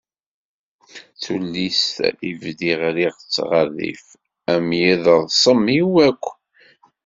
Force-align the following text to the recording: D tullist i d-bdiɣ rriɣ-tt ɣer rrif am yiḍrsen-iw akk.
D 1.13 1.17
tullist 1.21 1.95
i 2.09 2.09
d-bdiɣ 2.31 2.79
rriɣ-tt 2.93 3.35
ɣer 3.49 3.67
rrif 3.71 4.05
am 4.53 4.67
yiḍrsen-iw 4.79 5.91
akk. 6.09 6.23